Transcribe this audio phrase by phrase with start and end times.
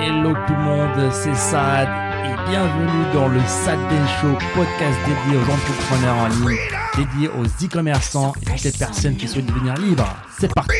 [0.00, 1.88] Hello tout le monde, c'est Sad
[2.24, 6.58] et bienvenue dans le Sad Day Show, podcast dédié aux entrepreneurs en ligne,
[6.96, 10.06] dédié aux e-commerçants et toutes les personnes qui souhaitent devenir libres.
[10.38, 10.70] C'est parti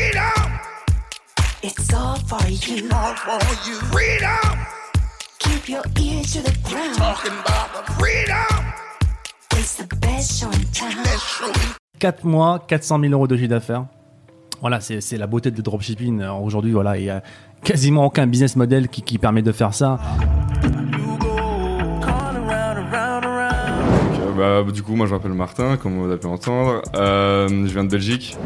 [1.61, 2.85] It's all for you.
[2.91, 3.75] all for you.
[3.91, 4.57] Freedom,
[5.39, 6.95] Keep your ear to the ground.
[6.97, 8.65] talking about the freedom.
[9.57, 11.03] It's the best show in town.
[11.03, 13.85] Let's show you 4 mois, 400 000 euros de chiffre d'affaires.
[14.61, 16.21] Voilà, c'est c'est la beauté du dropshipping.
[16.21, 17.21] Alors Aujourd'hui, voilà, il y a
[17.63, 19.99] quasiment aucun business model qui, qui permet de faire ça.
[24.37, 26.81] Bah, du coup, moi je m'appelle Martin, comme vous avez pu entendre.
[26.95, 28.37] Euh, je viens de Belgique,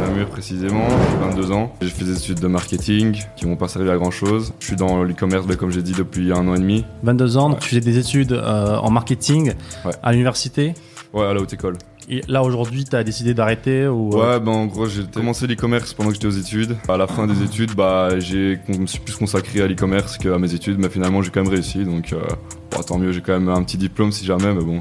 [0.00, 0.86] Namur précisément.
[0.88, 1.72] J'ai 22 ans.
[1.82, 4.52] J'ai fait des études de marketing qui m'ont pas servi à grand chose.
[4.60, 6.84] Je suis dans l'e-commerce, bah, comme j'ai dit, depuis un an et demi.
[7.02, 9.92] 22 ans, donc tu faisais des études euh, en marketing Ouais.
[10.04, 10.74] à l'université?
[11.12, 11.76] Ouais, à la haute école.
[12.12, 15.46] Et là, aujourd'hui, tu as décidé d'arrêter ou euh, Ouais, bah en gros, j'ai commencé
[15.46, 16.76] l'e-commerce pendant que j'étais aux études.
[16.88, 20.36] À la fin des études, bah, j'ai, je me suis plus consacré à l'e-commerce qu'à
[20.36, 21.84] mes études, mais finalement, j'ai quand même réussi.
[21.84, 22.20] Donc, euh,
[22.84, 24.80] tant mieux, j'ai quand même un petit diplôme si jamais, mais bon.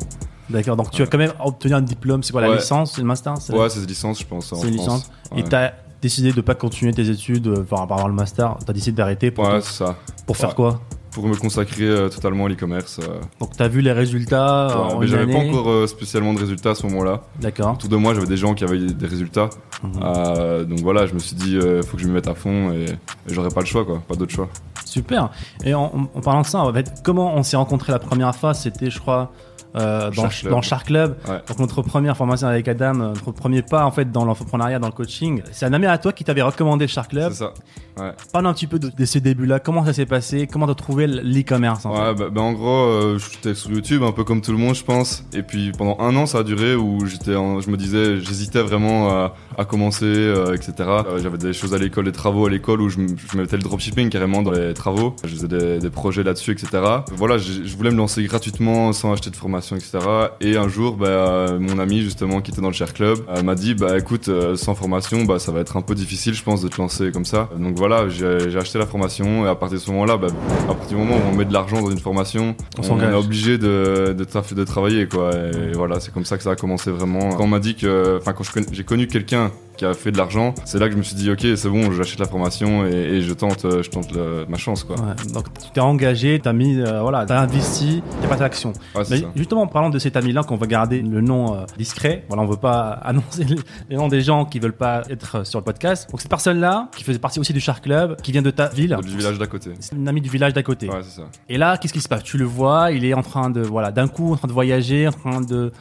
[0.49, 2.23] D'accord, donc tu as quand même obtenu un diplôme.
[2.23, 2.55] C'est quoi la Ouais.
[2.55, 4.51] licence C'est le master c'est Ouais, c'est une licence, je pense.
[4.51, 5.11] en C'est une licence.
[5.35, 5.47] Et Ouais.
[5.47, 8.57] tu as décidé de pas continuer tes études euh, par rapport au master.
[8.65, 9.95] Tu as décidé d'arrêter pour, Ouais, c'est ça.
[10.25, 10.55] pour faire ouais.
[10.55, 10.81] quoi?
[11.11, 12.99] Pour me consacrer euh, totalement à l'e-commerce.
[12.99, 16.33] euh, Donc tu as vu les résultats Ouais, en mais j'avais pas encore euh, spécialement
[16.33, 17.21] de résultats à ce moment-là.
[17.39, 17.73] D'accord.
[17.73, 19.49] Autour de moi, j'avais des gens qui avaient des résultats.
[19.83, 19.91] Mhm.
[20.03, 22.71] Euh, donc voilà, je me suis dit, il faut que je me mette à fond
[22.71, 24.49] et, et j'aurais pas le choix, quoi, pas d'autre choix.
[24.85, 25.29] Super.
[25.63, 28.53] Et en, en parlant de ça, en fait, comment on s'est rencontrés la première fois?
[28.53, 29.31] C'était, je crois,
[29.75, 30.51] euh, dans, Shark Club.
[30.51, 31.17] dans Shark Club.
[31.27, 31.41] Ouais.
[31.47, 34.87] Donc notre première formation avec Adam, euh, notre premier pas en fait dans l'entrepreneuriat, dans
[34.87, 35.41] le coaching.
[35.51, 37.31] C'est un ami à toi qui t'avait recommandé Shark Club.
[37.31, 37.53] C'est ça.
[37.99, 38.11] Ouais.
[38.31, 39.59] Parle un petit peu de, de ces débuts-là.
[39.59, 40.47] Comment ça s'est passé?
[40.47, 44.11] Comment t'as trouvé l'e-commerce en Ouais, bah, bah, en gros, euh, j'étais sur YouTube, un
[44.13, 45.25] peu comme tout le monde, je pense.
[45.33, 49.09] Et puis pendant un an, ça a duré où j'étais, je me disais, j'hésitais vraiment
[49.09, 50.73] à, à commencer, euh, etc.
[51.21, 54.09] J'avais des choses à l'école, des travaux à l'école où je, je mettais le dropshipping
[54.09, 55.15] carrément dans les travaux.
[55.25, 56.69] Je faisais des, des projets là-dessus, etc.
[57.15, 59.99] Voilà, j'ai- je voulais me lancer gratuitement, sans acheter de formation, etc.
[60.41, 63.41] Et un jour, bah, euh, mon ami justement qui était dans le Share Club euh,
[63.43, 66.43] m'a dit, bah écoute, euh, sans formation, bah ça va être un peu difficile, je
[66.43, 67.49] pense, de te lancer comme ça.
[67.57, 70.27] Donc voilà, j'ai acheté la formation et à partir de ce moment-là, bah,
[70.69, 73.13] à partir du moment où on met de l'argent dans une formation, On on, est
[73.13, 75.31] obligé de, de, de travailler quoi.
[75.33, 77.29] Et voilà, c'est comme ça que ça a commencé vraiment.
[77.35, 80.53] Quand on m'a dit que, enfin quand j'ai connu quelqu'un qui a fait de l'argent,
[80.65, 83.21] c'est là que je me suis dit ok c'est bon, j'achète la formation et, et
[83.21, 84.97] je tente, euh, je tente le- ma chance quoi.
[84.97, 88.73] Ouais, donc tu t'es engagé, t'as mis, euh, voilà, t'as investi, t'as passé à l'action.
[88.93, 89.27] Ouais, c'est Mais ça.
[89.37, 92.25] justement, en parlant de cet ami-là, qu'on va garder le nom euh, discret.
[92.27, 93.55] Voilà, on veut pas annoncer les,
[93.89, 96.09] les noms des gens qui veulent pas être sur le podcast.
[96.11, 98.97] Donc cette personne-là, qui faisait partie aussi du Shark Club, qui vient de ta ville,
[99.01, 99.71] Du village d'à côté.
[99.79, 100.89] c'est une amie du village d'à côté.
[100.89, 101.27] Ouais c'est ça.
[101.47, 102.23] Et là, qu'est-ce qui se passe?
[102.23, 105.07] Tu le vois, il est en train de, voilà, d'un coup, en train de voyager,
[105.07, 105.71] en train de,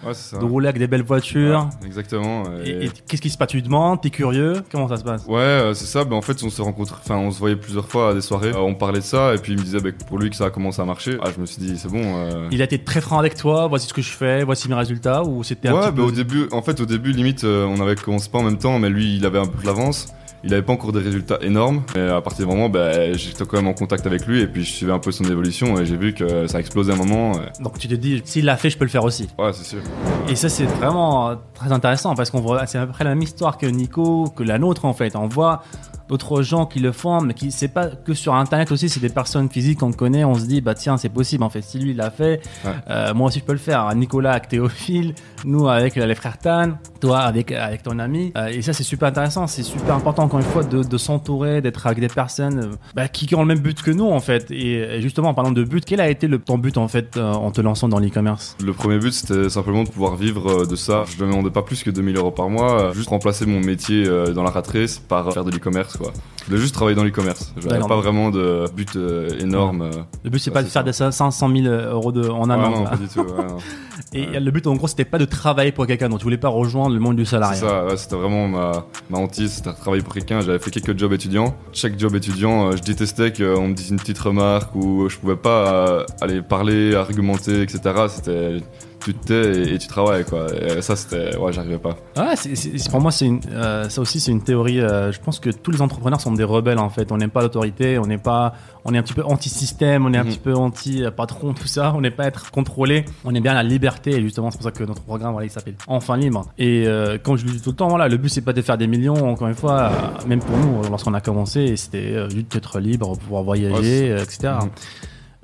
[0.40, 1.68] rouler avec des belles voitures.
[1.84, 2.44] Exactement.
[2.64, 3.48] Et, Et- et qu'est-ce qui se passe?
[3.48, 6.04] Tu lui demandes, t'es curieux Comment ça se passe Ouais, euh, c'est ça.
[6.04, 8.50] Ben, en fait, on s'est rencontrés, enfin, on se voyait plusieurs fois à des soirées.
[8.50, 10.36] Euh, on parlait de ça, et puis il me disait ben, que pour lui que
[10.36, 11.16] ça a commencé à marcher.
[11.22, 12.02] Ah, je me suis dit, c'est bon.
[12.04, 13.66] euh, Il a été très franc avec toi.
[13.68, 14.44] Voici ce que je fais.
[14.44, 15.22] Voici mes résultats.
[15.24, 17.80] Ou c'était un Ouais, petit bah, peu au début, en fait, au début, limite, on
[17.80, 20.08] avait commencé pas en même temps, mais lui, il avait un peu de l'avance.
[20.44, 23.56] Il avait pas encore des résultats énormes, mais à partir du moment, bah, j'étais quand
[23.56, 25.96] même en contact avec lui, et puis je suivais un peu son évolution, et j'ai
[25.96, 27.32] vu que ça a explosé à un moment.
[27.60, 29.28] Donc tu te dis, s'il l'a fait, je peux le faire aussi.
[29.38, 29.80] Ouais, c'est sûr.
[30.28, 33.10] Et ça, c'est vraiment euh, très intéressant parce qu'on voit, c'est à peu près la
[33.10, 35.16] même histoire que Nico, que la nôtre en fait.
[35.16, 35.62] On voit
[36.08, 39.08] d'autres gens qui le font, mais qui c'est pas que sur Internet aussi, c'est des
[39.08, 40.24] personnes physiques qu'on connaît.
[40.24, 41.42] On se dit, bah tiens, c'est possible.
[41.44, 42.70] En fait, si lui il l'a fait, Ouais.
[42.90, 43.94] euh, moi aussi je peux le faire.
[43.94, 45.14] Nicolas avec Théophile,
[45.44, 48.32] nous avec euh, les frères Tan, toi avec avec ton ami.
[48.36, 49.46] Euh, et ça, c'est super intéressant.
[49.46, 53.08] C'est super important encore une fois de, de s'entourer, d'être avec des personnes euh, bah,
[53.08, 54.50] qui ont le même but que nous en fait.
[54.50, 57.16] Et, et justement, en parlant de but, quel a été le, ton but en fait
[57.16, 58.56] euh, en te lançant dans l'e-commerce?
[58.64, 61.04] Le premier but, c'était simplement de pouvoir vivre euh, de ça.
[61.06, 64.04] Je ne demandais pas plus que 2000 euros par mois, euh, juste remplacer mon métier
[64.06, 66.12] euh, dans la rat race par faire de l'e-commerce, quoi.
[66.40, 67.52] Je voulais juste travailler dans l'e-commerce.
[67.58, 69.82] Je n'avais pas vraiment de but euh, énorme.
[69.82, 69.90] euh.
[70.24, 72.70] Le but, c'est pas de faire des 500 000 euros de, en un Ouais, an.
[72.70, 73.20] non, pas du tout.
[73.20, 73.58] ouais, non.
[74.14, 74.40] Et Ouais.
[74.40, 76.08] le but, en gros, c'était pas de travailler pour quelqu'un.
[76.08, 77.56] Donc, tu voulais pas rejoindre le monde du salariat.
[77.56, 80.40] ça, c'était vraiment ma, ma hantise, c'était de travailler pour quelqu'un.
[80.40, 81.54] J'avais fait quelques jobs étudiants.
[81.74, 85.36] Chaque job étudiant, euh, je détestais qu'on me dise une petite remarque ou je pouvais
[85.36, 87.80] pas aller parler, argumenter, etc.
[88.08, 88.62] C'était
[89.00, 90.46] tu te tais et, tu travailles quoi.
[90.54, 91.96] Et ça c'était, ouais, j'arrivais pas.
[92.36, 94.80] C'est- pour moi, c'est une, euh, ça aussi, c'est une théorie.
[94.80, 97.10] euh, je pense que tous les entrepreneurs sont des rebelles en fait.
[97.12, 98.54] On n'aime pas l'autorité, on n'est pas,
[98.84, 100.30] on est un petit peu anti-système, on est un Mhm.
[100.30, 101.92] petit peu anti-patron, tout ça.
[101.96, 103.04] On n'est pas être contrôlé.
[103.24, 105.50] On aime bien la liberté et justement, c'est pour ça que notre programme, voilà, il
[105.50, 106.46] s'appelle Enfin libre.
[106.58, 108.62] Et euh, comme je le dis tout le temps, voilà, le but c'est pas de
[108.62, 109.14] faire des millions.
[109.30, 113.16] Encore une fois, euh, même pour nous, lorsqu'on a commencé, c'était euh, juste d'être libre,
[113.16, 114.54] pouvoir voyager, euh, etc.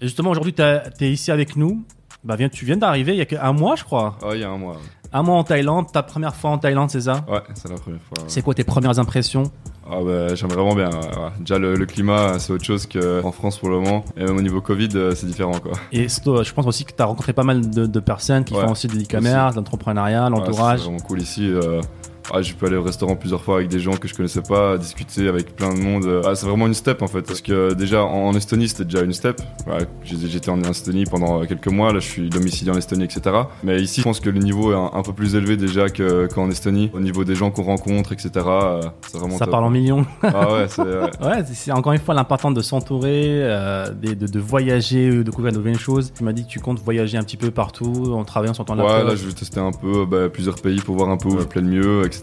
[0.00, 1.84] Et justement, aujourd'hui, tu es ici avec nous.
[2.24, 4.16] Bah, viens, tu viens d'arriver il y a qu'un mois, je crois.
[4.22, 4.76] Ah, il y a un mois.
[5.12, 7.24] Un mois en Thaïlande, ta première fois en Thaïlande, c'est ça?
[7.28, 8.18] Ouais, c'est la première fois.
[8.18, 8.24] ouais.
[8.28, 9.44] C'est quoi tes premières impressions?
[9.86, 10.88] Ah bah, j'aime vraiment bien.
[10.88, 11.30] ouais, ouais.
[11.40, 14.04] Déjà, le, le climat, c'est autre chose qu'en France pour le moment.
[14.16, 15.72] Et même au niveau Covid, euh, c'est différent, quoi.
[15.92, 18.62] Et je pense aussi que tu as rencontré pas mal de, de personnes qui Ouais,
[18.64, 20.78] font aussi de l'e-commerce, d'entrepreneuriat, Ouais, l'entourage.
[20.80, 21.46] c'est vraiment cool ici.
[21.46, 21.80] euh,
[22.32, 24.78] ah, j'ai pu aller au restaurant plusieurs fois avec des gens que je connaissais pas,
[24.78, 26.22] discuter avec plein de monde.
[26.24, 27.22] Ah, c'est vraiment une step en fait.
[27.22, 29.40] Parce que déjà en, en Estonie c'était déjà une step.
[29.66, 33.36] Ouais, j'ai- J'étais en Estonie pendant quelques mois, là je suis domicilié en Estonie, etc.
[33.62, 36.26] Mais ici je pense que le niveau est un, un peu plus élevé déjà que-
[36.32, 36.90] qu'en Estonie.
[36.94, 38.30] Au niveau des gens qu'on rencontre, etc.
[38.36, 38.80] euh,
[39.12, 39.52] vraiment ça top.
[39.52, 40.06] parle en millions.
[40.22, 40.82] Ah ouais, c'est.
[40.82, 41.10] ouais.
[41.20, 45.58] ouais, encore une fois l'important de s'entourer, euh, de, de, de voyager, de découvrir de
[45.58, 46.12] nouvelles choses.
[46.16, 48.74] Tu m'as dit que tu comptes voyager un petit peu partout en travaillant sur ton
[48.78, 51.38] Ouais, là je vais tester un peu bah, plusieurs pays pour voir un peu où
[51.38, 52.13] je plais le mieux, etc.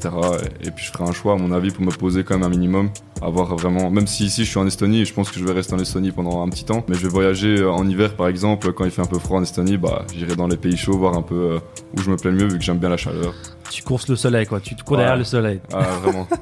[0.62, 2.44] Et, et puis je ferai un choix, à mon avis, pour me poser quand même
[2.44, 2.90] un minimum.
[3.22, 3.92] Avoir vraiment.
[3.92, 6.12] Même si ici je suis en Estonie, je pense que je vais rester en Estonie
[6.12, 6.84] pendant un petit temps.
[6.88, 9.38] Mais je vais voyager euh, en hiver par exemple, quand il fait un peu froid
[9.40, 11.60] en Estonie, bah j'irai dans les pays chauds voir un peu euh,
[11.96, 13.34] où je me plais le mieux vu que j'aime bien la chaleur.
[13.70, 14.60] Tu courses le soleil, quoi.
[14.60, 15.04] Tu te cours Ouais.
[15.04, 15.62] derrière le soleil.
[15.74, 16.28] Ah vraiment.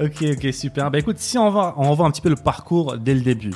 [0.00, 0.06] Ouais.
[0.06, 0.90] Ok, ok, super.
[0.90, 3.54] Bah écoute, si on va, on voit un petit peu le parcours dès le début.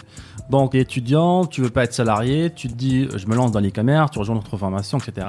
[0.50, 4.10] Donc, étudiant, tu veux pas être salarié, tu te dis, je me lance dans l'e-commerce,
[4.10, 5.26] tu rejoins notre formation, etc.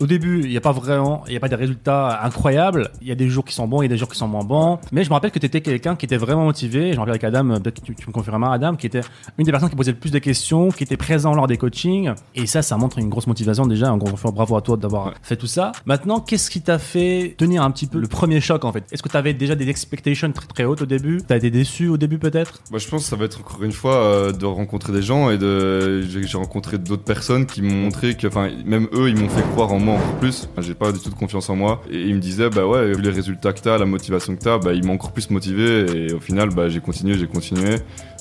[0.00, 2.90] Au début, il n'y a pas vraiment, il y a pas des résultats incroyables.
[3.02, 4.28] Il y a des jours qui sont bons, il y a des jours qui sont
[4.28, 4.78] moins bons.
[4.92, 6.90] Mais je me rappelle que tu étais quelqu'un qui était vraiment motivé.
[6.90, 9.00] Je me rappelle avec Adam, peut-être que tu, tu me confirmeras, Adam, qui était
[9.38, 12.12] une des personnes qui posait le plus de questions, qui était présent lors des coachings.
[12.34, 13.88] Et ça, ça montre une grosse motivation déjà.
[13.90, 15.12] Un gros bravo à toi d'avoir Ouais.
[15.22, 15.72] fait tout ça.
[15.86, 18.84] Maintenant, qu'est-ce qui t'a fait tenir un petit peu le premier choc en fait?
[18.92, 21.20] Est-ce que tu avais déjà des expectations très très hautes au début?
[21.26, 22.60] T'as été déçu au début peut-être?
[22.70, 25.30] Bah, je pense que ça va être encore une fois euh, de rencontrer des gens
[25.30, 29.16] et de j'ai j'ai rencontré d'autres personnes qui m'ont montré que enfin même eux ils
[29.16, 30.48] m'ont fait croire en moi encore plus.
[30.58, 33.02] J'ai pas du tout de confiance en moi et ils me disaient bah ouais vu
[33.02, 36.12] les résultats que t'as, la motivation que t'as, bah ils m'ont encore plus motivé et
[36.12, 37.76] au final bah j'ai continué, j'ai continué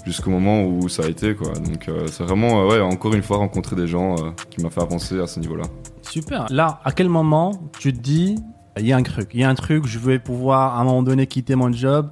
[0.05, 1.53] jusqu'au moment où ça a été quoi.
[1.53, 4.69] Donc euh, c'est vraiment euh, ouais encore une fois rencontrer des gens euh, qui m'a
[4.69, 5.65] fait avancer à ce niveau-là.
[6.01, 6.47] Super.
[6.49, 8.37] Là, à quel moment tu te dis,
[8.77, 10.83] il y a un truc, il y a un truc, je vais pouvoir à un
[10.85, 12.09] moment donné quitter mon job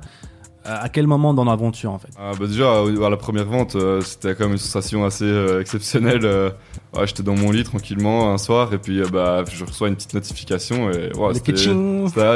[0.66, 4.02] À quel moment dans l'aventure en fait Ah, bah déjà, à la première vente, euh,
[4.02, 6.22] c'était quand même une sensation assez euh, exceptionnelle.
[6.26, 6.50] euh.
[6.96, 9.96] Ouais, J'étais dans mon lit tranquillement un soir et puis euh, bah, je reçois une
[9.96, 11.34] petite notification et ouais,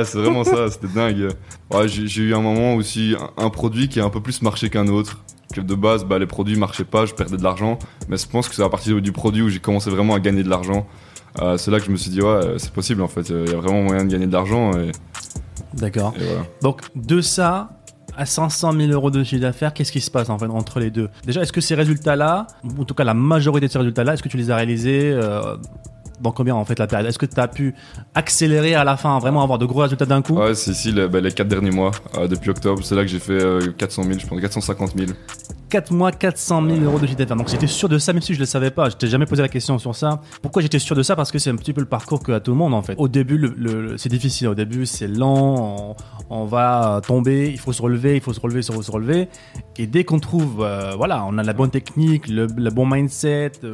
[0.05, 1.29] c'est vraiment ça, c'était dingue.
[1.73, 4.69] Ouais, j'ai eu un moment aussi, un, un produit qui a un peu plus marché
[4.69, 5.19] qu'un autre.
[5.53, 7.79] Que de base, bah, les produits marchaient pas, je perdais de l'argent.
[8.07, 10.43] Mais je pense que c'est à partir du produit où j'ai commencé vraiment à gagner
[10.43, 10.85] de l'argent.
[11.41, 13.53] Euh, c'est là que je me suis dit, ouais, c'est possible en fait, il y
[13.53, 14.91] a vraiment moyen de gagner de l'argent et,
[15.73, 16.13] D'accord.
[16.17, 16.41] voilà.
[16.61, 17.69] Donc de ça
[18.19, 20.91] à 500 000 euros de chiffre d'affaires, qu'est-ce qui se passe en fait entre les
[20.91, 21.09] deux?
[21.25, 24.27] Déjà, est-ce que ces résultats-là, en tout cas la majorité de ces résultats-là, est-ce que
[24.27, 25.55] tu les as réalisés euh,
[26.19, 27.07] dans combien en fait la période?
[27.07, 27.73] Est-ce que tu as pu
[28.13, 30.35] accélérer à la fin, vraiment avoir de gros résultats d'un coup?
[30.35, 32.83] Ouais, c'est ici les, bah, les 4 derniers mois, euh, depuis octobre.
[32.83, 35.11] C'est là que j'ai fait euh, 400 000, je pense, 450 000.
[35.69, 37.37] 4 mois, 400 000 euros de chiffre d'affaires.
[37.37, 38.89] Donc j'étais sûr de ça, même si je ne le savais pas.
[38.89, 40.21] Je t'ai jamais posé la question sur ça.
[40.41, 41.15] Pourquoi j'étais sûr de ça?
[41.15, 42.95] Parce que c'est un petit peu le parcours que à tout le monde en fait.
[42.97, 43.53] Au début,
[43.97, 44.47] c'est difficile.
[44.47, 45.95] Au début, c'est lent.
[46.29, 47.49] On, va tomber.
[47.51, 48.15] Il faut se relever.
[48.15, 49.29] Il faut se relever, se, se relever.
[49.77, 53.73] Et dès qu'on trouve, euh, voilà, on a la bonne technique, le, bon mindset, euh,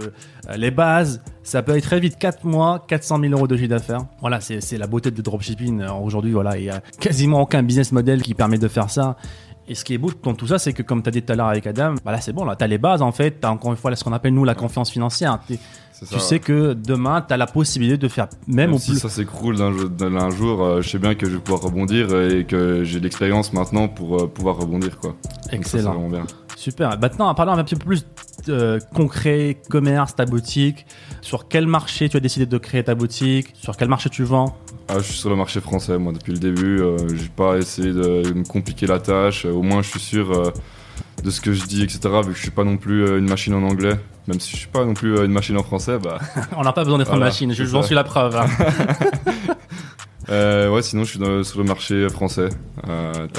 [0.49, 2.17] euh, les bases, ça peut aller très vite.
[2.17, 4.05] 4 mois, 400 000 euros de chiffre d'affaires.
[4.21, 5.83] Voilà, c'est la beauté de dropshipping.
[5.85, 9.17] Aujourd'hui, voilà, il y a quasiment aucun business model qui permet de faire ça.
[9.67, 11.33] Et ce qui est beau dans tout ça, c'est que comme tu as dit tout
[11.33, 13.39] à l'heure avec Adam, bah là c'est bon, là tu as les bases en fait,
[13.41, 15.39] tu as encore une fois là, ce qu'on appelle nous la confiance financière.
[15.47, 18.99] Tu sais que demain tu as la possibilité de faire même, Même au si plus.
[18.99, 22.83] ça s'écroule d'un jour, euh, je sais bien que je vais pouvoir rebondir et que
[22.83, 25.11] j'ai l'expérience maintenant pour euh, pouvoir rebondir quoi.
[25.51, 26.09] Donc ça, c'est Excellent.
[26.09, 26.25] bien.
[26.57, 26.97] Super.
[26.99, 28.05] Maintenant, parlons un petit peu plus
[28.49, 30.85] euh, concret, commerce, ta boutique.
[31.21, 34.55] Sur quel marché tu as décidé de créer ta boutique Sur quel marché tu vends?
[34.87, 36.79] Ah, je suis sur le marché français moi depuis le début.
[36.81, 39.45] euh, j'ai pas essayé de me compliquer la tâche.
[39.45, 40.51] Au moins je suis sûr euh,
[41.23, 41.99] de ce que je dis etc.
[42.23, 43.95] Vu que je suis pas non plus euh, une machine en anglais.
[44.27, 46.19] Même si je suis pas non plus euh, une machine en français, bah.
[46.57, 48.35] On n'a pas besoin d'être Voilà, une machine, j'en suis la preuve.
[48.35, 48.45] hein.
[50.27, 52.49] Ouais, sinon je suis dans- sur le marché français.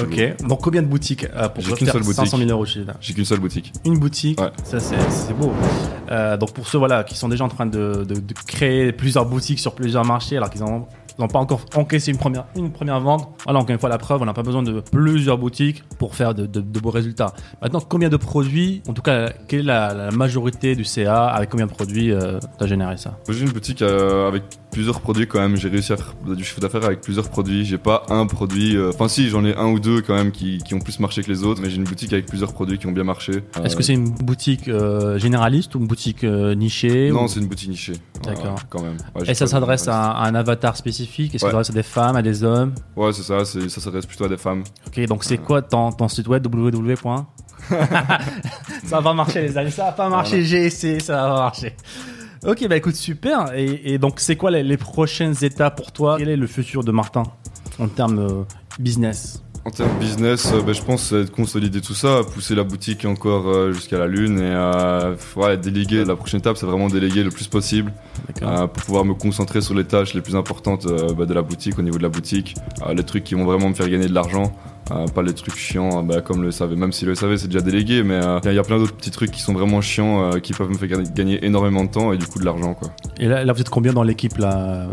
[0.01, 0.37] ok.
[0.47, 2.51] Donc combien de boutiques pour J'ai faire qu'une seule 500 000 boutique.
[2.51, 3.73] euros d'affaires J'ai qu'une seule boutique.
[3.85, 4.51] Une boutique, Ouais.
[4.63, 5.51] ça c'est beau.
[6.39, 9.59] Donc pour ceux voilà qui sont déjà en train de, de- de créer plusieurs boutiques
[9.59, 10.63] sur plusieurs marchés alors qu'ils
[11.19, 14.33] n'ont pas encore encaissé une première, vente, voilà encore une fois la preuve, on n'a
[14.33, 17.33] pas besoin de plusieurs boutiques pour faire de, beaux résultats.
[17.61, 21.49] Maintenant combien de produits, en tout cas quelle est la, la majorité du CA, avec
[21.49, 23.17] combien de produits euh, tu as généré ça?
[23.29, 24.43] J'ai une boutique euh, avec
[24.77, 25.55] plusieurs produits quand même.
[25.57, 27.65] J'ai réussi à faire du chiffre d'affaires avec plusieurs produits.
[27.65, 28.77] J'ai pas un produit.
[28.77, 31.23] euh, Enfin, si, j'en ai un ou deux quand même qui, qui ont plus marché
[31.23, 31.61] que les autres.
[31.63, 33.41] Mais j'ai une boutique avec plusieurs produits qui ont bien marché.
[33.63, 37.27] Est-ce Euh, que c'est une boutique euh, généraliste ou une boutique euh, nichée Non, ou-
[37.27, 37.93] c'est une boutique nichée.
[38.23, 38.59] D'accord.
[38.69, 38.97] quand même.
[39.15, 41.33] Ouais, Et ça s'adresse à, un avatar spécifique?
[41.33, 42.73] Est-ce que ça s'adresse à des femmes, à des hommes?
[42.95, 43.43] Ouais, c'est ça.
[43.45, 44.63] Ça s'adresse plutôt à des femmes.
[44.85, 46.93] Ok, donc c'est quoi ton, ton site web www.
[47.69, 51.39] ça va pas marcher les amis, ça va pas marcher, j'ai essayé, ça va pas
[51.45, 51.75] marcher.
[52.45, 53.51] Ok, bah écoute, super.
[53.55, 56.17] Et, donc, c'est quoi les, les prochaines étapes pour toi?
[56.17, 57.23] Quel est le futur de Martin
[57.79, 58.43] en termes euh,
[58.79, 59.43] business?
[59.67, 63.03] En termes business, euh, ben, je pense c'est de consolider tout ça, pousser la boutique
[63.03, 66.05] encore euh, jusqu'à la lune et euh, ouais, déléguer.
[66.05, 67.91] La prochaine étape, c'est vraiment déléguer le plus possible
[68.43, 71.41] euh, pour pouvoir me concentrer sur les tâches les plus importantes euh, bah, de la
[71.41, 72.55] boutique, au niveau de la boutique.
[72.95, 74.53] Les trucs qui vont vraiment me faire gagner de l'argent.
[75.13, 76.75] pas les trucs chiants, bah, comme le SAV.
[76.77, 79.31] Même si le SAV c'est déjà délégué, mais il y a plein d'autres petits trucs
[79.31, 82.39] qui sont vraiment chiants, qui peuvent me faire gagner- énormément de temps et du coup
[82.39, 82.73] de l'argent.
[82.73, 82.87] quoi.
[83.19, 84.87] Et là, là, vous êtes combien dans l'équipe là?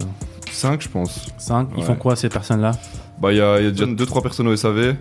[0.50, 1.26] 5 je pense.
[1.38, 1.87] 5 Ils Ouais.
[1.87, 2.73] font quoi ces personnes-là?
[3.21, 4.97] Bah, il y a, y a déjà 2-3 personnes au SAV.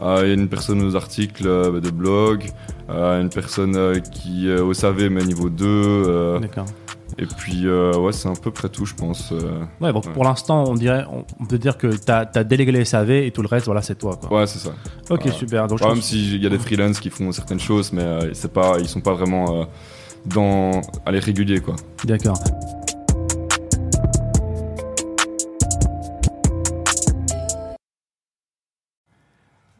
[0.00, 2.50] Euh, Il y a une personne aux articles euh, bah, de blog,
[2.90, 6.66] euh, une personne qui est au SAV mais niveau 2, euh, D'accord.
[7.16, 9.32] et puis ouais c'est à peu près tout je pense.
[9.80, 10.12] Ouais, donc Ouais.
[10.12, 11.04] pour l'instant, on dirait,
[11.40, 13.94] on, peut dire que t'as as délégué les SAV et tout le reste, voilà, c'est
[13.94, 14.18] toi.
[14.20, 14.40] Quoi.
[14.40, 14.70] Ouais c'est ça.
[15.10, 15.68] Ok, super.
[15.68, 18.88] Donc, même s'il y a des freelances qui font certaines choses mais c'est pas, ils
[18.88, 19.68] sont pas vraiment
[20.26, 21.76] dans allez, réguliers quoi.
[22.04, 22.38] D'accord.